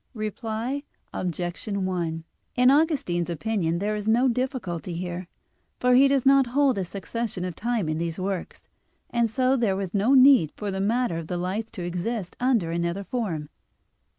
Reply 0.15 0.81
Obj. 1.13 1.67
1: 1.67 2.23
In 2.55 2.71
Augustine's 2.71 3.29
opinion 3.29 3.77
there 3.77 3.95
is 3.95 4.07
no 4.07 4.27
difficulty 4.27 4.95
here; 4.95 5.27
for 5.79 5.93
he 5.93 6.07
does 6.07 6.25
not 6.25 6.47
hold 6.57 6.79
a 6.79 6.83
succession 6.83 7.45
of 7.45 7.55
time 7.55 7.87
in 7.87 7.99
these 7.99 8.17
works, 8.19 8.67
and 9.11 9.29
so 9.29 9.55
there 9.55 9.75
was 9.75 9.93
no 9.93 10.15
need 10.15 10.53
for 10.55 10.71
the 10.71 10.81
matter 10.81 11.17
of 11.19 11.27
the 11.27 11.37
lights 11.37 11.69
to 11.73 11.83
exist 11.85 12.35
under 12.39 12.71
another 12.71 13.03
form. 13.03 13.49